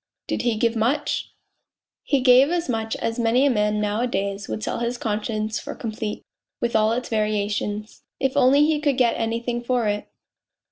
"Did 0.29 0.41
he 0.41 0.55
give 0.55 0.75
much?"" 0.75 1.29
He 2.03 2.21
gave 2.21 2.49
as 2.49 2.67
much 2.67 2.95
as 2.95 3.19
many 3.19 3.45
a 3.45 3.51
man 3.51 3.79
nowadays 3.79 4.47
would 4.47 4.63
sell 4.63 4.79
his 4.79 4.97
conscience 4.97 5.59
for 5.59 5.75
complete, 5.75 6.23
with 6.59 6.75
all 6.75 6.91
its 6.91 7.07
variations... 7.09 8.01
if 8.19 8.35
only 8.35 8.65
he 8.65 8.79
could 8.79 8.97
get 8.97 9.13
anything 9.15 9.61
for 9.63 9.87
it. 9.87 10.07